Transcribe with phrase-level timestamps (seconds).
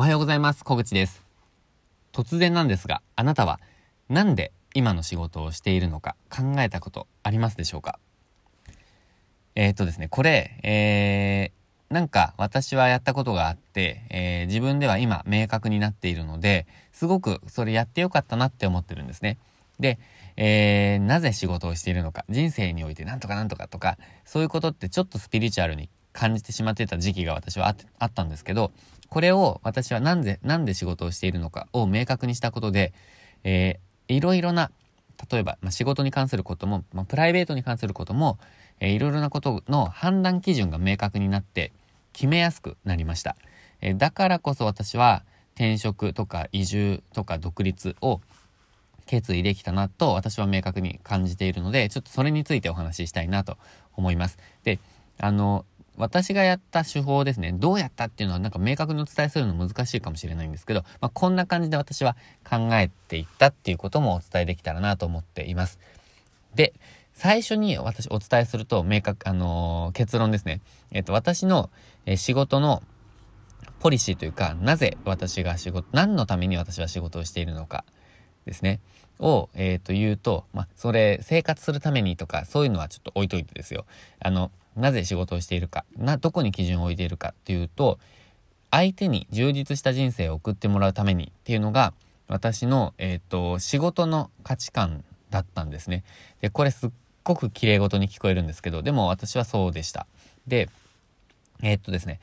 [0.00, 0.64] おはようございます。
[0.64, 1.22] 小口です。
[2.10, 3.60] 突然なんですが、あなたは
[4.08, 7.98] なんで今の仕事をしているのか考えたことありますでしょうか？
[9.54, 19.36] えー、っとですね、これ、えー、なんか私はやったことがあって、えー、自分では今明確になっているので、すごくそれやってよかったなって思ってるんですね。
[19.80, 19.98] で、
[20.38, 28.72] えー、なぜ仕事をしているのか、人生においてなんとかなんとかとか、そういうことってちょっとスピリチュアルに感じてしまってた時期が私はあったんですけど、
[29.08, 32.92] これを私はなんで、なんで仕事をしているのかを明確にしたことで、
[33.44, 34.70] えー、いろいろな、
[35.30, 38.38] 例えば、まあ、仕事に関することも、まあ、プライベートに関することも、
[38.78, 41.72] えー、いろいろなことの判断基準が明確になって
[42.12, 43.36] 決めやすくなりました。
[43.80, 48.20] えー、だからこそ私は転職とか移住とか独立を
[49.06, 53.58] 決意できたなと私は明確に感じているので、ちょっとそれについてお話ししたいなと
[53.96, 54.38] 思います。
[54.62, 54.78] で、
[55.18, 55.66] あの、
[56.00, 62.16] 私がやった手法ですね、どうやったっていうのはなんか明確にお伝えするの難しいかもしれないんですけど、まあ、こんな感じで私は
[62.48, 65.78] 考えていったっていうこともお伝えできたらなと思っています。
[66.54, 66.72] で、
[67.14, 70.60] 最初に私お伝えすると明確、あのー、結論ですね。
[70.90, 71.70] えっ、と、私の、
[72.06, 72.82] え仕事の
[73.78, 77.84] ポリシーというか、なぜ私が仕事、何のために私は仕事をしているのか
[78.46, 78.80] ですね。
[79.18, 83.84] を、えっ、と、言うと、まあ、それ、生活するためにとか、そういうのはちょっと置いといてですよ。
[84.18, 87.98] あの、なぜ仕事をしているか、な、どこに基準を置いているかっていうと、
[88.70, 91.92] 相手に充実した人生を送ってもらうためにっていうのが、
[92.28, 96.04] 私の、えっ、ー、と、仕事の価値観だったんですね。
[96.40, 96.90] で、これすっ
[97.24, 100.06] ごく綺麗事に聞こえるんですけど、でも私はそうでした。
[100.46, 100.68] で、
[101.62, 102.20] えー、っとですね、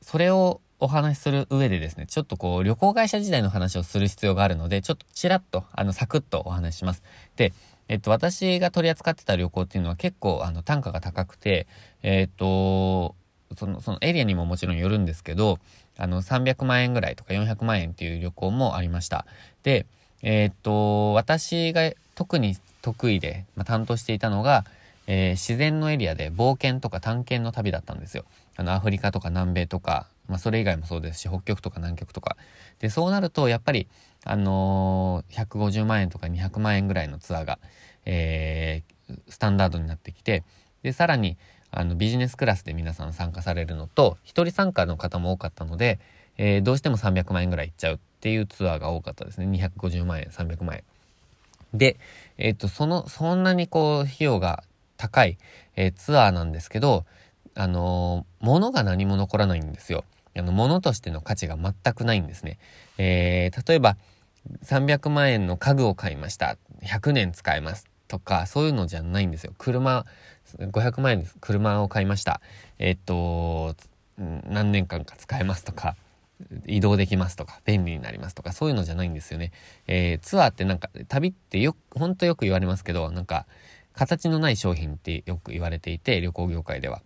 [0.00, 7.04] それをお話しする上でですね、ちょっとこう、旅行会社時代の話をする必要があるので、ちょっとちらっと、あの、サクッとお話しします。
[7.36, 7.52] で、
[7.88, 11.66] えっと、私が取り扱ってた旅行っていうのは結構、あの、単価が高くて、
[12.02, 13.14] えっと、
[13.56, 15.58] その、そのエリアにももちろんよるんですけど、
[15.98, 19.26] あの、300万円ぐらいとか400万円っていう旅行もありました。
[19.62, 19.86] で、
[20.22, 24.64] えっと、私が特に得意で、まあ、担当していたのが、
[25.06, 28.24] えー、自然のエリアで冒険とか探検の旅だったんですよ。
[28.56, 32.36] あの、アフリカとか南米とか、まあ、それ以外もそうですし、北極とか南極とか。
[32.78, 33.88] で、そうなると、やっぱり、
[34.24, 37.58] あのー、150万円とか200万円ぐらいのツアーが、
[38.04, 40.44] えー、スタンダードになってきて、
[40.82, 41.36] で、さらに、
[41.70, 45.98] あの、ビジネスクラスで皆さん参加されるのと、一人参加の方も多かったので、
[46.38, 49.46] えー、どうしても300万円ぐらいいっちゃうっていうツアーが多かったですね。
[49.46, 50.84] 250万円、300万円。
[51.74, 51.96] で、
[52.38, 54.62] えっ、と、その、そんなにこう、費用が
[54.96, 55.38] 高い、
[55.76, 57.04] えー、ツアーなんですけど、
[57.54, 60.04] あのー、物が何も残らないんですよ。
[60.36, 62.58] あの、物としての価値が全くないんですね。
[62.98, 63.96] えー、例えば、
[64.62, 66.56] 300万円の家具を買いました。
[66.82, 67.86] 100年使えます。
[68.08, 69.54] とか、そういうのじゃないんですよ。
[69.56, 70.04] 車、
[70.58, 71.36] 500万円です。
[71.40, 72.42] 車を買いました。
[72.78, 73.74] えっと、
[74.18, 75.96] 何年間か使えますとか、
[76.66, 79.52] 移動できますとか、便利になりますとか、そういうのじゃないんですよね。
[79.86, 83.46] えー、ツアーってなんか、旅ってよく、ほんとよく言われますけど、なんか、
[83.94, 87.02] 形のない商品ってよく言われていて、旅行業界では。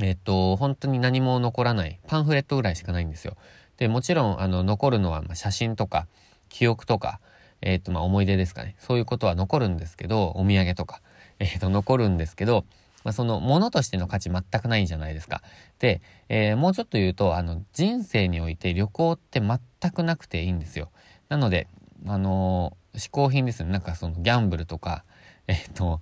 [0.00, 3.36] えっ、と、本当に何も残らない、パンフレットぐらいしかないんですよ。
[3.78, 6.06] で、もちろん、あの、残るのは、ま写真とか、
[6.52, 7.18] 記憶とか、
[7.62, 8.76] えっ、と、まあ、思い出ですかね。
[8.78, 11.00] そういうことは残るんですけど、お土産とか、
[11.38, 12.64] えっ、と、残るんですけど、
[13.04, 15.42] まあ、そのものとしての価値全くないじゃないですか。
[15.78, 19.58] で、えー、もうちょっと言うと、あの、人生において旅行って全
[19.90, 20.90] くなくていいんですよ。
[21.28, 21.66] なので、
[22.06, 23.70] あのー、嗜好品ですね。
[23.70, 25.04] なんかそのギャンブルとか、
[25.46, 26.00] えっ、と、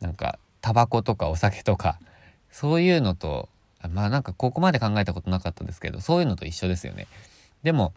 [0.00, 1.98] なんか、タバコとかお酒とか、
[2.50, 3.48] そういうのと、
[3.90, 7.06] まあなんかここまで考えたことなかったですけど、そういうのと一緒ですよね。
[7.62, 7.92] でも、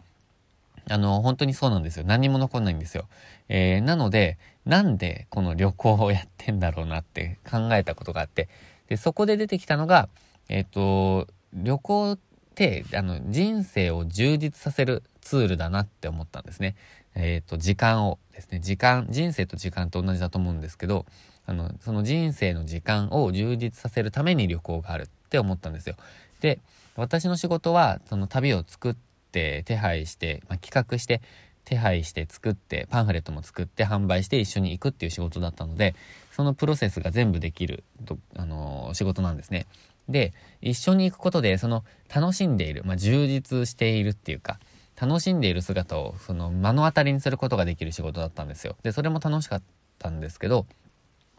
[0.90, 2.04] あの、本当にそうなんですよ。
[2.06, 3.08] 何も残んないんですよ。
[3.48, 8.48] えー、なので、なんでこの旅行をやってんだろうなって考えたことがあって、
[8.88, 10.08] で、そこで出てきたのが、
[10.48, 12.18] えっ、ー、と、旅行っ
[12.54, 16.74] て、あの、人生を充実させるツールだなって思ったんですね。
[17.14, 21.06] えっ、ー、と、時間をですね、時間、人生と時間と同じだと思うんですけど、
[21.46, 25.96] あの、その人生の時間を充実させるために旅行があるって思ったんですよ。
[26.40, 26.60] で、
[26.96, 31.22] 私の仕事は、その旅を作って、って手配して、まあ、企画して
[31.64, 35.94] 手配して作ってパンフレットも作って販売して一緒に行くっていう仕事だったので
[36.32, 39.66] そのプロセスが全部できると、あのー、仕事なんですね。
[40.08, 41.84] で一緒に行くことでその
[42.14, 44.58] 楽しんでいる、まあ、充実しているっていうか
[45.00, 48.76] 楽しんでいる姿をその目の当たりにすることができる仕事だったんですよ。
[48.82, 49.62] でそれも楽しかっ
[49.98, 50.66] たんですけど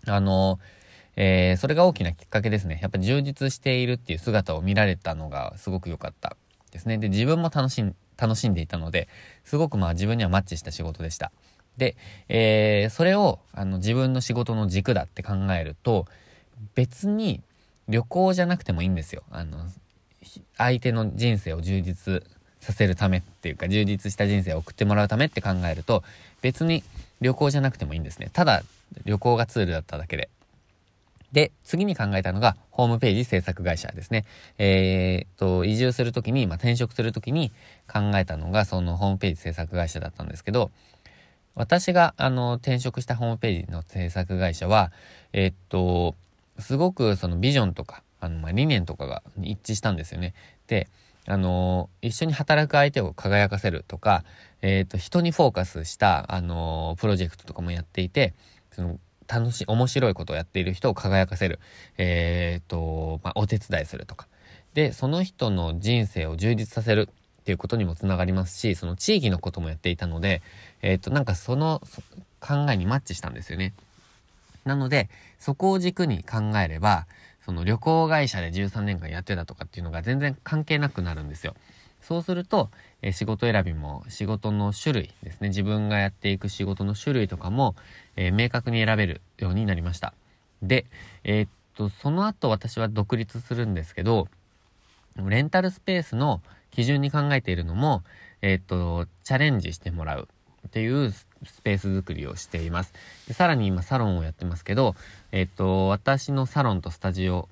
[0.07, 2.79] あのー、えー、それが大きなきっかけですね。
[2.81, 6.37] やっぱ充実しているっていう姿を見られたのがすごく良かった
[6.73, 6.97] ですね。
[6.97, 9.07] で、自分も楽しん、楽しんでいたので、
[9.45, 11.31] すごくまあ自分にはマッチした仕事でした。
[11.77, 11.95] で、
[12.27, 16.05] えー、それをあの自分の仕事の軸だって考えると、
[16.75, 17.41] 別に
[17.87, 19.23] 旅行じゃなくてもいいんですよ。
[19.31, 19.57] あの、
[20.57, 22.23] 相手の人生を充実
[22.59, 26.03] させるためっていうか充実した人生を送ってもらうためって考えると
[26.41, 26.81] 別に
[27.19, 28.63] 旅行じゃなくてもいいんですねただ
[29.05, 30.29] 旅行がツールだっただけで
[31.33, 34.25] で、次に考えたのが、ホームページ制作会社ですね。
[34.57, 37.51] えー、と、移住するときに、まあ、転職するときに
[37.91, 40.71] 考えたのが、そのホームページ制作会社だったんですけど、
[41.55, 44.91] 私が、あの、転職したホームページの制作会社は、
[45.33, 46.15] えー、っと、
[46.59, 50.33] すごくそのビジョンとか、あの、まあ、理念とかが一致したんですよね。
[50.67, 50.87] で、
[51.25, 54.23] あの一緒に働く相手を輝かせるとか、
[54.61, 58.33] えっ、と、人にフォーカスした、あのプロジェクトとかもやっていて、
[58.71, 58.99] その、
[59.33, 61.59] 楽しい、面白いことをやっている人を輝かせる、
[61.97, 64.27] えっ、と、まあ、お手伝いするとか。
[64.73, 67.09] で、その人の人生を充実させる
[67.41, 70.41] っていうことにもつながりますし、その地域のこともやっていたので、
[70.81, 71.81] えっ、と、なんかその
[72.39, 73.73] 考えにマッチしたんですよね。
[74.65, 75.09] なので、
[75.39, 77.07] そこを軸に考えれば、
[77.45, 81.55] その旅行会社で13年間やってたとかっていうのが全然関係なくなるんですよ。
[82.03, 82.69] そうすると、
[83.01, 85.49] え仕事選びも仕事の種類ですね。
[85.49, 87.75] 自分がやっていく仕事の種類とかも、
[88.15, 90.13] えー、明確に選べるようになりました。
[90.61, 90.85] で、
[91.23, 94.27] えー、っと、その後私は独立するんですけど、
[95.17, 96.41] レンタルスペースの
[96.71, 98.03] 基準に考えているのも、
[98.41, 100.27] え、っと、チャレンジしてもらう
[100.67, 101.27] っていうス
[101.63, 102.93] ペース作りをしています。
[103.27, 104.95] でさらに今サロンをやってますけど、
[105.31, 107.47] えっと、私のサロンとスタジオ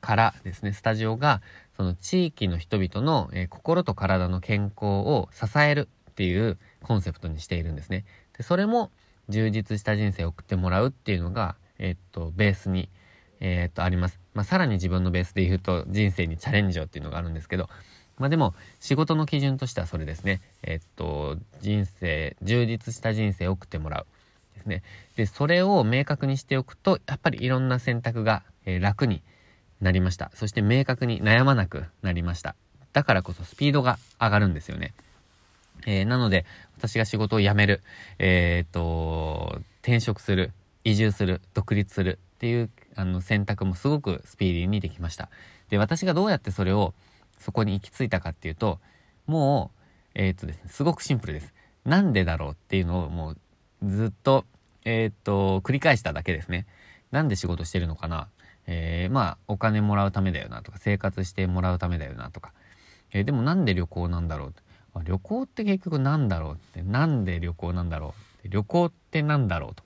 [0.00, 1.40] からですね、スタジオが、
[1.76, 8.04] その地域の人々の、えー、心と体の健康を支えるっていうコンセプトにしているんですね。
[8.36, 8.90] で、それも
[9.28, 12.88] 充実した人生を送ってもらうっていうのが、えー、っと、ベースに、
[13.40, 14.20] えー、っと、あります。
[14.34, 17.68] まあ、さらに自分のベースで言うと、人生にチャレンジをっていうのがあるんですけど、
[18.18, 20.40] まあでも、仕事の基準としてはそれですね。
[20.62, 24.06] えっと、人生、充実した人生を送ってもらう。
[24.54, 24.82] ですね。
[25.16, 29.22] で、それを明確にしておくと、やっぱりいろんな選択が、えー、楽に
[29.82, 30.30] なりました。
[30.34, 32.54] そして明確に悩まなくなりました。
[32.92, 34.94] だからこそスピードが上がるんですよね。
[35.86, 36.46] えー、なので、
[36.78, 37.82] 私が仕事を辞める、
[38.18, 40.52] えー、っと、転職する、
[40.84, 45.28] 移住する、独立するっていうあの選択もすごくスピーディーにできました。
[45.68, 46.94] で、私がどうやってそれを
[47.38, 48.78] そこに行き着いたかっていうと、
[49.26, 49.80] もう、
[50.14, 51.52] えー、っとですね、すごくシンプルです。
[51.84, 53.38] なんでだろうっていうのをもう
[53.84, 54.44] ずっと、
[54.84, 56.66] えー、っと、繰り返しただけですね。
[57.10, 58.28] なんで仕事してるのかな？
[58.66, 62.52] えー、まあ、お金もらうためだよなとか、生活してもらうためだよなとか。
[63.12, 64.54] えー、でもなんで旅行なんだろう
[64.94, 68.14] あ旅行って結局なんだろうって、なんで旅行なんだろ
[68.44, 69.82] う旅行ってなんだろうと。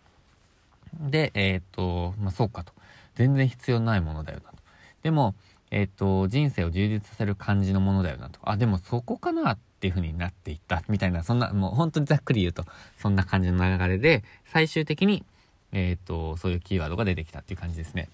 [1.11, 2.73] で、えっ、と、まあ、そうかと。
[3.14, 4.56] 全然必要ないものだよなと。
[5.02, 5.34] でも、
[5.70, 8.40] えっ、と、人生を充実させる感じのものだよなと。
[8.43, 12.64] あ、でもそこかなっていう風になっていったみたいな、そんな、もう本当にざっくり言うと、
[12.99, 15.25] そんな感じの流れで、最終的に、
[15.73, 18.08] えっ、と、そういうキーワードが出てきたっていう感じですね。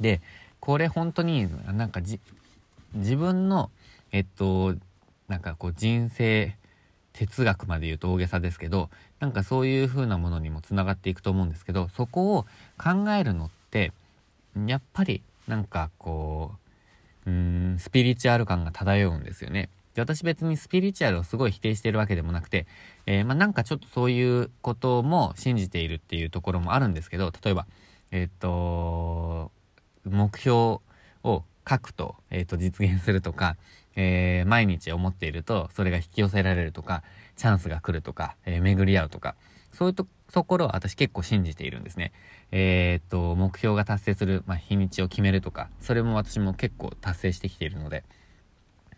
[0.00, 0.20] で、
[0.60, 2.20] これ本当になんかじ、
[2.94, 3.70] 自分の、
[4.12, 4.74] えっと、
[5.28, 6.56] なんかこう人生
[7.12, 12.46] 哲学まで言うと大げさですけど、なんかそういう風なものにもつながっていくと思うんですけど、そこを
[12.78, 13.92] 考えるのって、
[14.66, 16.52] やっぱりなんかこ
[17.26, 19.68] う、うーん、スピリチュアル感が漂うんですよね。
[19.94, 22.66] で私別にスピリチュアルをすごい否定してるわけでもなくて、
[23.06, 27.66] えー、まあなんかちょっとそういうことも信じているっていうところもあるんですけど、例えば、
[28.12, 29.50] えっ、と、
[30.04, 30.80] 目標
[31.22, 33.56] を書くと、えっ、ー、と、実現するとか、
[33.96, 37.02] えー、毎日思っていると、それが引き寄せられるとか、
[37.36, 39.34] チャンスが来るとか、えー、巡り合うとか、
[39.72, 40.06] そういうと
[40.44, 42.12] ころは私結構信じているんですね。
[42.50, 48.04] えっと、目標が達成する、まあ、日にちを決めるとか、それも私も結構達成してきているので。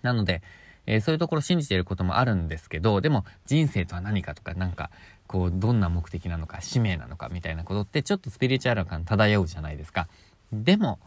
[0.03, 0.43] なので、
[0.87, 4.91] えー、そういうところ信じていることもあるんですけど、でも人生とは何かとか、なんか、
[5.27, 10.09] こう、どんな目的なのか、使命なのかみたいなことって、ちょっとスピリチュアル感漂うじゃないですか。
[10.53, 10.99] でも、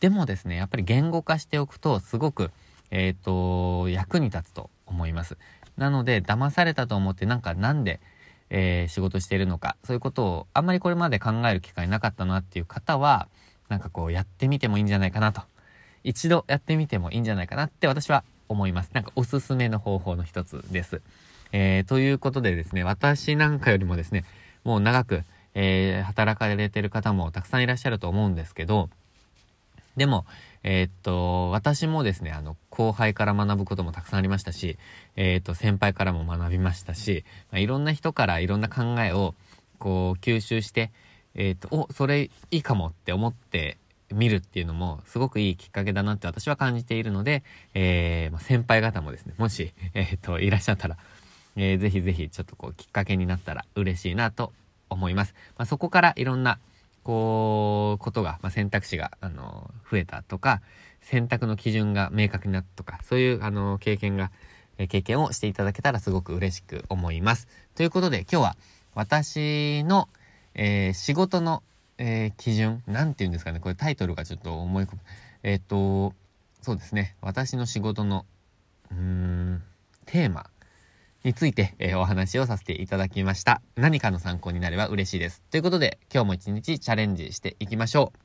[0.00, 2.50] でもですね、やっぱり言語化しておくと、すごく、
[2.90, 5.36] えっ、ー、と、役に立つと思います。
[5.76, 8.00] なので、騙されたと思って、なんかなんで、
[8.50, 13.28] えー、仕事してるのか、そういうことをあんまりこれまで考える機会なかったなっていう方は、
[13.68, 15.42] なんかこうやってみてもいいんじゃないかなと。
[16.04, 18.90] 一度やってみてもいいんじゃないかなって私は思います。
[18.92, 21.00] なんかおすすめの方法の一つです。
[21.52, 24.24] えー、ということでですね、私なんかよりもですね、
[24.64, 25.24] もう長く、
[25.54, 28.90] えー、働かれてる方もたくさんいらっしゃると思うんですけど、
[29.96, 30.26] でも、
[30.64, 34.76] えー、っと、私もですね、あの、後輩から学ぶこともたくさんありましたし、
[35.14, 39.34] えー、っと、先輩からも学びましたし、まあ、いろんな人からいろんな考えを、
[39.78, 40.90] こう、吸収して、
[41.34, 43.76] えっと、お、それいいかもって思って
[44.12, 47.44] 見るっていうのも、すごくいいきっかけだなって私は感じているので、
[47.74, 50.96] えー、まあ、先輩方もですね、もし、えっと、いらっしゃったら、
[51.56, 54.52] えー、ぜひぜひちょっとこう、きっかけになったら嬉しいなと
[54.90, 55.34] 思います。
[55.56, 56.58] まあ、そこからいろんな、
[57.02, 60.62] こう、ことが、まあ、選択肢が、あの、増えたとか、
[61.00, 64.30] 選択の基準が明確になったとか、そういう、あの、経験が、
[64.88, 67.46] 経験をしていただけたらすごく嬉しく思います。
[67.74, 68.56] ということで今日は
[68.94, 70.08] 私の、
[70.54, 71.62] えー、仕事の、
[71.98, 75.00] えー、基準、なんて言うんですかね、これタイトルがちょっと思い込む。
[75.42, 76.14] えっ、と、
[76.62, 78.24] そうですね、私の仕事の、
[78.90, 79.62] うーん、
[80.06, 80.46] テーマ
[81.24, 83.62] について、え、お話をさせていただきました。
[83.76, 85.42] 何かの参考になれば嬉しいです。
[85.50, 88.23] ということで、今日も一日チャレンジしていきましょう。